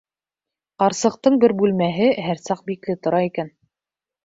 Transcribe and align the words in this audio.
Ҡарсыҡтың 0.83 1.35
бер 1.43 1.53
бүлмәһе 1.61 2.09
һәр 2.29 2.43
саҡ 2.49 2.65
бикле 2.73 2.99
тора 3.07 3.23
икән. 3.31 3.55